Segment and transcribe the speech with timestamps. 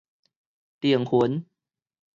[0.81, 1.45] 靈魂